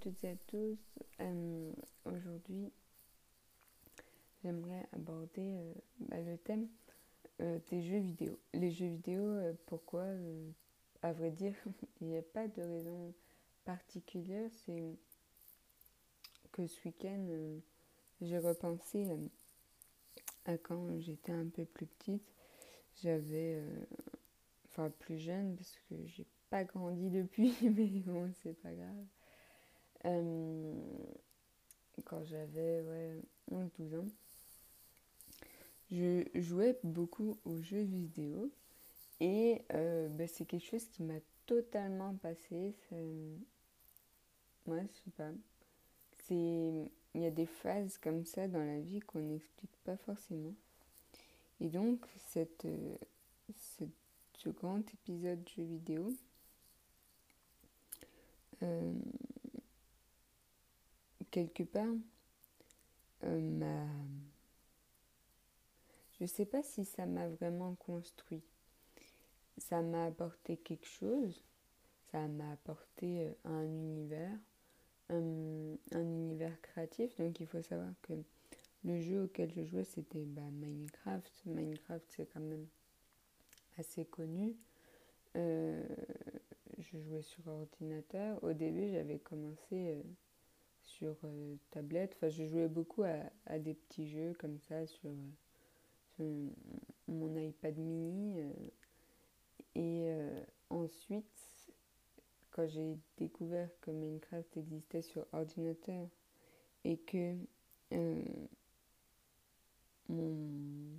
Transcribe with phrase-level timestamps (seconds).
[0.00, 0.78] toutes et à tous.
[1.20, 1.72] Euh,
[2.06, 2.72] aujourd'hui,
[4.42, 6.68] j'aimerais aborder euh, bah, le thème
[7.40, 8.38] euh, des jeux vidéo.
[8.54, 9.22] Les jeux vidéo,
[9.66, 10.06] pourquoi
[11.02, 11.54] À vrai dire,
[12.00, 13.14] il n'y a pas de raison
[13.64, 14.50] particulière.
[14.64, 14.96] C'est
[16.52, 17.26] que ce week-end,
[18.22, 19.06] j'ai repensé
[20.46, 22.24] à quand j'étais un peu plus petite.
[23.02, 23.62] J'avais,
[24.64, 29.06] enfin plus jeune, parce que j'ai pas grandi depuis, mais bon, c'est pas grave.
[30.06, 30.74] Euh,
[32.04, 34.06] quand j'avais ouais, 11-12 ans,
[35.90, 38.50] je jouais beaucoup aux jeux vidéo
[39.20, 42.74] et euh, bah, c'est quelque chose qui m'a totalement passé.
[44.66, 45.30] Ouais, je sais pas.
[46.24, 46.90] C'est...
[47.12, 50.54] Il y a des phases comme ça dans la vie qu'on n'explique pas forcément.
[51.60, 52.68] Et donc, cette,
[53.56, 56.14] ce grand épisode jeu vidéo,
[58.62, 58.92] euh,
[61.30, 61.94] quelque part,
[63.24, 63.86] euh,
[66.18, 68.42] je ne sais pas si ça m'a vraiment construit.
[69.58, 71.42] Ça m'a apporté quelque chose,
[72.10, 74.38] ça m'a apporté euh, un univers,
[75.10, 77.16] un, univers créatif.
[77.18, 78.14] Donc il faut savoir que
[78.84, 81.42] le jeu auquel je jouais, c'était bah, Minecraft.
[81.46, 82.66] Minecraft, c'est quand même
[83.78, 84.56] assez connu.
[85.36, 85.84] Euh,
[86.78, 88.42] je jouais sur ordinateur.
[88.42, 90.02] Au début, j'avais commencé
[91.00, 92.12] sur euh, tablette.
[92.16, 95.10] Enfin, je jouais beaucoup à, des petits jeux comme ça sur,
[96.20, 96.48] euh,
[97.08, 98.40] mon iPad mini.
[98.40, 98.52] Euh.
[99.74, 100.12] et
[100.68, 101.72] ensuite,
[102.50, 106.06] quand j'ai découvert que Minecraft existait sur ordinateur
[106.84, 107.36] et que
[110.08, 110.98] mon,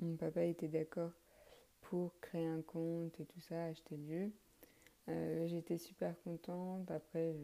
[0.00, 1.12] mon papa était d'accord
[1.80, 4.32] pour créer un compte et tout ça, acheter le jeu.
[5.46, 6.90] J'étais super contente.
[6.90, 7.34] Après,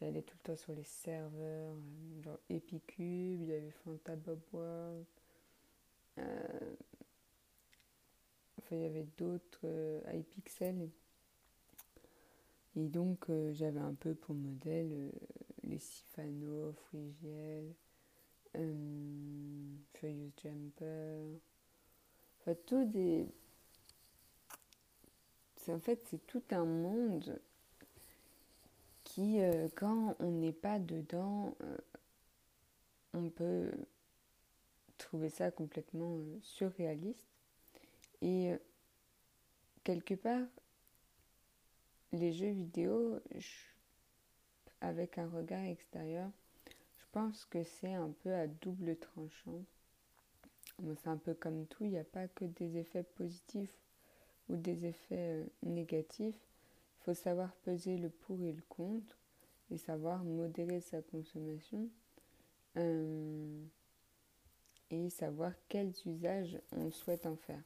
[0.00, 4.40] J'allais tout le temps sur les serveurs, euh, genre Epicube, il y avait Fanta Bob
[4.52, 5.06] World.
[6.18, 6.74] Euh,
[8.58, 10.90] enfin, il y avait d'autres, euh, iPixel.
[12.76, 15.12] Et donc, j'avais un peu pour modèle
[15.62, 17.72] les Sifano, FreeGL,
[19.92, 21.38] Furious Jumper.
[22.40, 23.28] Enfin, tout des.
[25.68, 27.40] En fait, c'est tout un monde
[29.18, 31.76] euh, quand on n'est pas dedans, euh,
[33.12, 33.70] on peut
[34.98, 37.26] trouver ça complètement euh, surréaliste.
[38.22, 38.52] Et
[39.82, 40.46] quelque part,
[42.12, 43.20] les jeux vidéo,
[44.80, 46.30] avec un regard extérieur,
[46.96, 49.62] je pense que c'est un peu à double tranchant.
[50.96, 53.76] c'est un peu comme tout, il n'y a pas que des effets positifs
[54.48, 56.40] ou des effets négatifs
[57.04, 59.18] faut savoir peser le pour et le contre
[59.70, 61.88] et savoir modérer sa consommation
[62.76, 63.62] euh,
[64.90, 67.62] et savoir quels usages on souhaite en faire.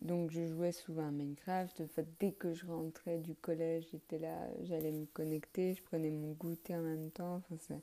[0.00, 1.80] Donc je jouais souvent à Minecraft.
[1.80, 6.10] En fait, dès que je rentrais du collège, j'étais là, j'allais me connecter, je prenais
[6.10, 7.36] mon goûter en même temps.
[7.36, 7.74] Enfin, ça,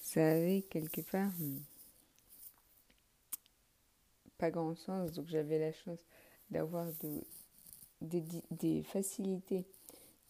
[0.00, 1.58] ça avait quelque part hmm,
[4.38, 5.12] pas grand sens.
[5.12, 6.04] Donc j'avais la chance
[6.50, 7.24] d'avoir de,
[8.02, 9.64] des, facilités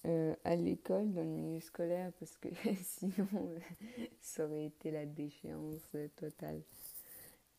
[0.06, 2.49] euh, à l'école, dans le milieu scolaire, parce que
[2.83, 3.28] sinon,
[4.21, 5.83] ça aurait été la déchéance
[6.16, 6.62] totale.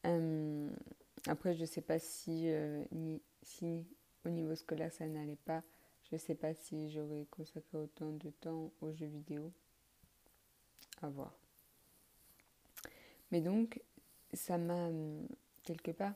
[0.05, 0.69] Euh,
[1.27, 2.83] après, je ne sais pas si, euh,
[3.41, 3.85] si
[4.25, 5.61] au niveau scolaire ça n'allait pas.
[6.09, 9.51] Je ne sais pas si j'aurais consacré autant de temps aux jeux vidéo.
[11.01, 11.33] À voir.
[13.31, 13.81] Mais donc,
[14.33, 14.89] ça m'a
[15.63, 16.13] quelque part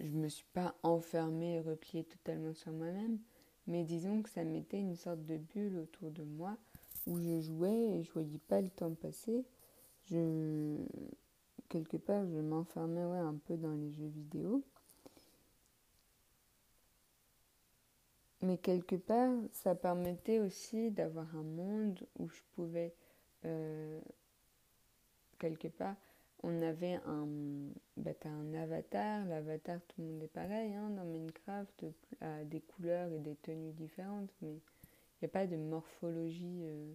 [0.00, 3.18] je me suis pas enfermée et repliée totalement sur moi-même,
[3.66, 6.56] mais disons que ça mettait une sorte de bulle autour de moi
[7.06, 9.44] où je jouais et je voyais pas le temps passer.
[10.10, 10.76] Je
[11.68, 14.62] quelque part je m'enfermais ouais, un peu dans les jeux vidéo.
[18.40, 22.94] Mais quelque part, ça permettait aussi d'avoir un monde où je pouvais,
[23.44, 24.00] euh,
[25.40, 25.96] quelque part,
[26.42, 27.26] on avait un,
[27.96, 29.24] bah, un avatar.
[29.26, 31.86] L'avatar, tout le monde est pareil hein, dans Minecraft,
[32.20, 36.92] a des couleurs et des tenues différentes, mais il n'y a pas de morphologie euh,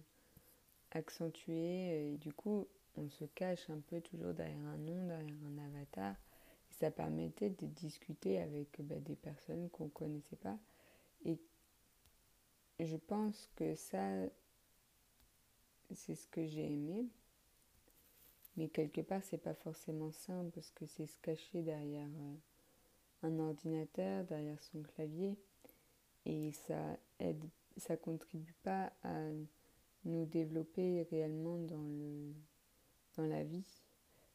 [0.92, 2.12] accentuée.
[2.12, 6.14] Et du coup, on se cache un peu toujours derrière un nom, derrière un avatar.
[6.70, 10.58] Ça permettait de discuter avec bah, des personnes qu'on ne connaissait pas.
[11.24, 11.38] Et
[12.80, 14.08] je pense que ça,
[15.92, 17.06] c'est ce que j'ai aimé
[18.56, 22.34] mais quelque part, c'est pas forcément simple parce que c'est se cacher derrière euh,
[23.28, 25.36] un ordinateur, derrière son clavier.
[26.26, 27.44] Et ça aide
[27.76, 29.30] ça contribue pas à
[30.04, 32.32] nous développer réellement dans, le,
[33.16, 33.66] dans la vie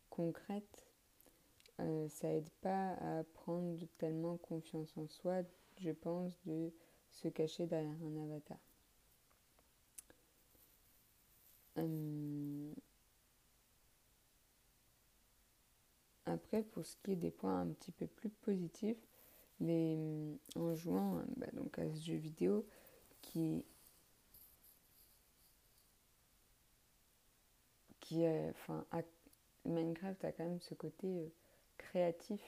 [0.10, 0.88] concrète.
[1.80, 5.44] Euh, ça aide pas à prendre tellement confiance en soi,
[5.80, 6.74] je pense, de
[7.12, 8.60] se cacher derrière un avatar.
[11.78, 12.39] Euh,
[16.30, 18.98] après, pour ce qui est des points un petit peu plus positifs,
[19.60, 19.98] les,
[20.56, 22.66] en jouant bah, donc à ce jeu vidéo
[23.22, 23.66] qui
[28.00, 28.86] qui enfin
[29.66, 31.28] Minecraft a quand même ce côté euh,
[31.78, 32.42] créatif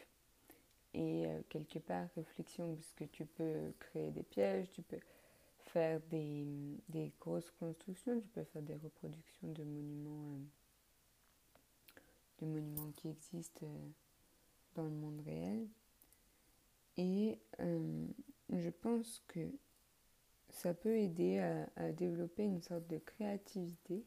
[0.94, 5.00] et euh, quelque part réflexion parce que tu peux créer des pièges, tu peux
[5.57, 6.45] faire des,
[6.89, 10.45] des grosses constructions, tu peux faire des reproductions de monuments, euh,
[12.42, 13.66] de monuments qui existent
[14.76, 15.68] dans le monde réel.
[16.98, 17.40] Et
[18.50, 19.50] je pense que
[20.50, 21.40] ça peut aider
[21.76, 24.06] à, développer une sorte de créativité,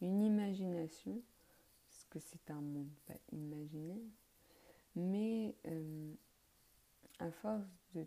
[0.00, 1.22] une imagination,
[1.88, 4.10] parce que c'est un monde pas imaginaire,
[4.94, 6.14] mais euh,
[7.18, 8.06] à force de...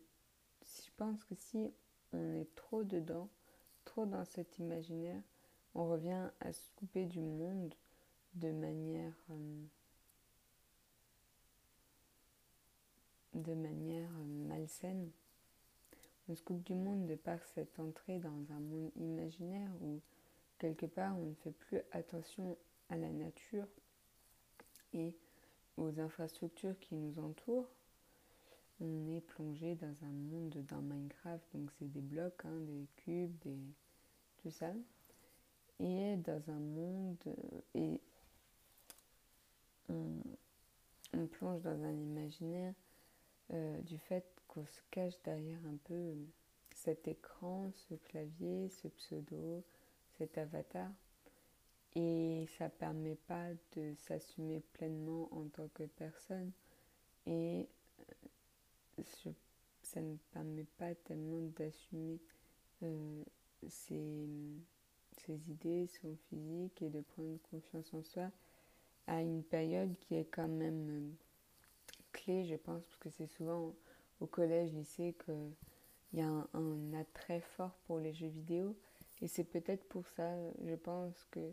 [0.61, 1.71] Je pense que si
[2.13, 3.29] on est trop dedans,
[3.85, 5.21] trop dans cet imaginaire,
[5.73, 7.73] on revient à se couper du monde
[8.33, 9.13] de manière...
[9.31, 9.63] Euh,
[13.33, 14.09] de manière
[14.47, 15.09] malsaine.
[16.27, 20.01] On se coupe du monde de par cette entrée dans un monde imaginaire où
[20.57, 22.57] quelque part on ne fait plus attention
[22.89, 23.67] à la nature
[24.93, 25.15] et
[25.77, 27.69] aux infrastructures qui nous entourent.
[28.81, 33.37] On est plongé dans un monde d'un Minecraft, donc c'est des blocs, hein, des cubes,
[33.39, 33.57] des...
[34.41, 34.73] tout ça.
[35.79, 37.17] Et dans un monde,
[37.73, 37.99] et
[39.89, 42.73] on, plonge dans un imaginaire
[43.53, 46.13] euh, du fait qu'on se cache derrière un peu
[46.75, 49.63] cet écran, ce clavier, ce pseudo,
[50.17, 50.91] cet avatar.
[51.95, 56.51] Et ça permet pas de s'assumer pleinement en tant que personne.
[57.25, 57.67] Et
[58.97, 59.31] euh,
[59.81, 62.19] ça ne permet pas tellement d'assumer
[62.83, 63.23] euh,
[63.67, 64.27] ses,
[65.17, 68.29] ses, idées, son physique et de prendre confiance en soi
[69.07, 71.09] à une période qui est quand même euh,
[72.27, 73.73] je pense, parce que c'est souvent
[74.19, 78.75] au collège, lycée qu'il y a un, attrait fort pour les jeux vidéo.
[79.21, 80.31] Et c'est peut-être pour ça,
[80.63, 81.51] je pense que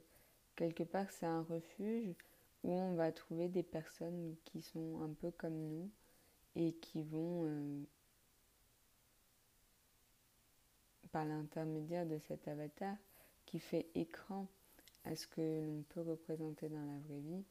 [0.55, 2.15] quelque part c'est un refuge
[2.63, 5.91] où on va trouver des personnes qui sont un peu comme nous
[6.55, 7.83] et qui vont, euh,
[11.13, 12.97] par l'intermédiaire de cet avatar
[13.47, 14.47] qui fait écran
[15.05, 17.45] à ce que l'on peut représenter dans la vraie vie,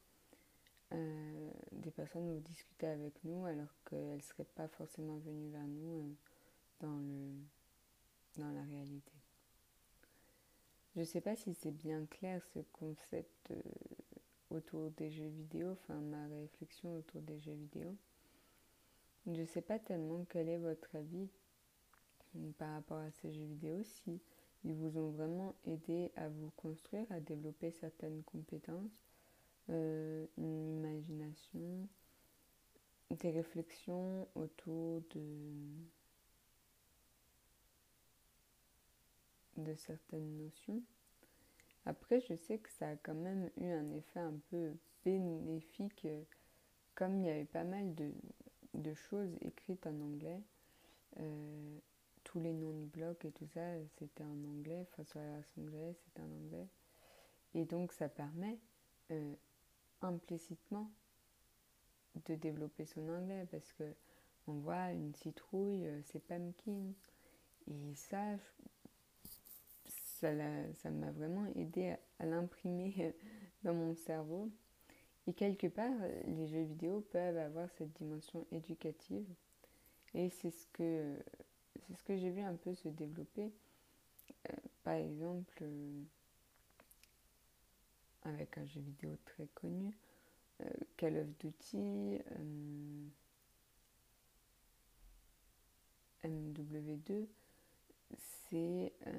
[0.95, 5.67] euh, des personnes vont discuter avec nous alors qu'elles ne seraient pas forcément venues vers
[5.67, 6.15] nous
[6.83, 7.33] euh,
[8.37, 9.11] dans, la réalité.
[10.95, 13.61] Je ne sais pas si c'est bien clair ce concept euh,
[14.49, 17.95] autour des jeux vidéo, enfin ma réflexion autour des jeux vidéo.
[19.25, 21.27] Je ne sais pas tellement quel est votre avis
[22.57, 24.21] par rapport à ces jeux vidéo, si
[24.63, 28.91] ils vous ont vraiment aidé à vous construire, à développer certaines compétences
[29.69, 31.87] euh, une imagination,
[33.11, 35.21] des réflexions autour de,
[39.57, 40.81] de certaines notions.
[41.85, 44.73] Après, je sais que ça a quand même eu un effet un peu
[45.03, 46.07] bénéfique,
[46.95, 48.11] comme il y avait pas mal de,
[48.73, 50.41] de choses écrites en anglais.
[51.19, 51.77] Euh,
[52.23, 53.61] tous les noms de blocs et tout ça,
[53.97, 54.85] c'était en anglais.
[54.91, 56.67] Enfin, sur la c'était en anglais.
[57.53, 58.57] Et donc, ça permet
[59.11, 59.35] euh,
[60.05, 60.91] implicitement
[62.27, 63.83] de développer son anglais parce que
[64.47, 66.93] on voit une citrouille, euh, c'est pumpkin.
[67.67, 68.37] Et ça,
[70.21, 73.15] ça m'a vraiment aidé à, l'imprimer
[73.63, 74.51] dans mon cerveau.
[75.27, 75.93] Et quelque part,
[76.27, 79.25] les jeux vidéo peuvent avoir cette dimension éducative.
[80.13, 81.15] Et c'est ce que,
[81.87, 83.51] c'est ce que j'ai vu un peu se développer.
[84.49, 86.03] Euh, par exemple, euh,
[88.25, 89.95] avec un jeu vidéo très connu,
[90.61, 93.07] euh, Call of Duty, euh,
[96.23, 97.27] MW2,
[98.17, 99.11] c'est euh,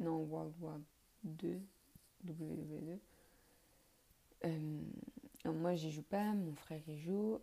[0.00, 0.80] non World War
[1.24, 1.60] 2,
[2.26, 2.98] WW2.
[5.44, 7.40] moi j'y joue pas, mon frère y joue.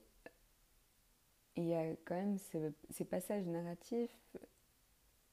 [1.55, 4.37] Il y a quand même ces, passages narratifs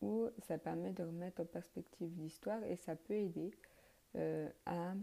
[0.00, 3.50] où ça permet de remettre en perspective l'histoire et ça peut aider
[4.66, 4.94] à,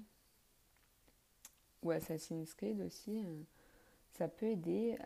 [1.83, 3.41] ou Assassin's Creed aussi, euh,
[4.11, 4.97] ça peut aider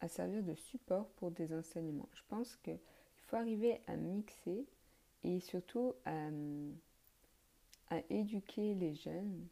[0.00, 2.08] à, servir de support pour des enseignements.
[2.14, 2.78] Je pense qu'il
[3.26, 4.64] faut arriver à mixer
[5.24, 6.28] et surtout à,
[7.90, 9.46] à éduquer les jeunes,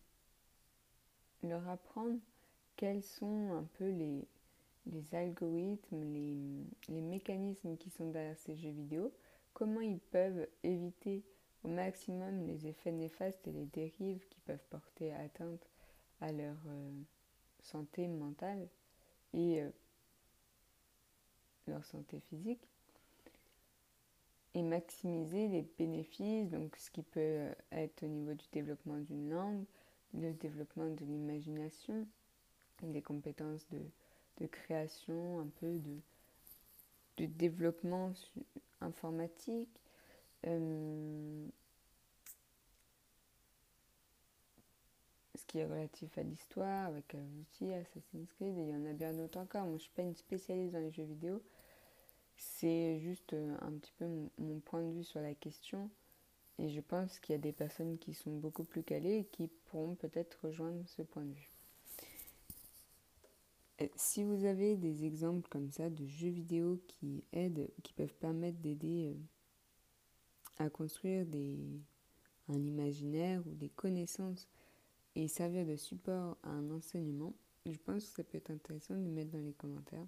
[1.42, 2.18] leur apprendre
[2.76, 4.26] quels sont un peu les,
[4.86, 6.36] les algorithmes, les,
[6.88, 9.12] les, mécanismes qui sont derrière ces jeux vidéo,
[9.52, 11.22] comment ils peuvent éviter
[11.66, 15.68] au maximum les effets néfastes et les dérives qui peuvent porter atteinte
[16.20, 16.92] à leur euh,
[17.60, 18.68] santé mentale
[19.34, 19.70] et euh,
[21.66, 22.62] leur santé physique
[24.54, 29.30] et maximiser les bénéfices, donc ce qui peut euh, être au niveau du développement d'une
[29.30, 29.64] langue,
[30.14, 32.06] le développement de l'imagination,
[32.82, 33.82] des compétences de,
[34.38, 35.98] de, création, un peu de,
[37.16, 38.12] de développement
[38.80, 39.80] informatique.
[40.46, 41.48] Euh,
[45.34, 48.92] ce qui est relatif à l'histoire, avec Call Assassin's Creed, et il y en a
[48.92, 49.62] bien d'autres encore.
[49.62, 51.42] Moi, je ne suis pas une spécialiste dans les jeux vidéo,
[52.36, 54.06] c'est juste euh, un petit peu
[54.38, 55.90] mon, point de vue sur la question.
[56.58, 59.48] Et je pense qu'il y a des personnes qui sont beaucoup plus calées et qui
[59.66, 61.50] pourront peut-être rejoindre ce point de vue.
[63.96, 68.58] si vous avez des exemples comme ça de jeux vidéo qui aident, qui peuvent permettre
[68.58, 69.18] d'aider euh,
[70.58, 71.58] à construire des,
[72.48, 74.48] un imaginaire ou des connaissances
[75.14, 77.34] et servir de support à un enseignement,
[77.64, 80.06] je pense que ça peut être intéressant de le mettre dans les commentaires.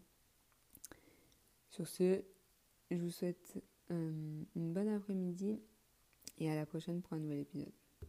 [1.71, 2.23] Sur ce,
[2.91, 5.61] je vous souhaite euh, une bonne après-midi
[6.39, 7.73] et à la prochaine pour un nouvel épisode.